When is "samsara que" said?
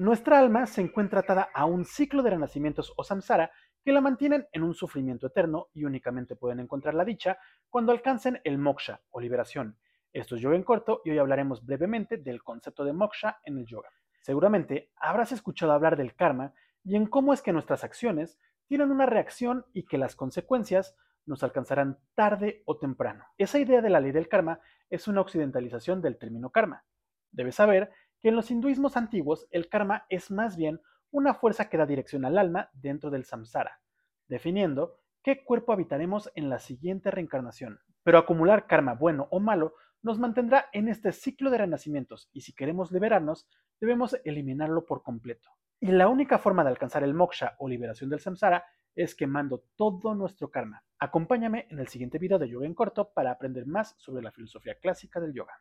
3.04-3.92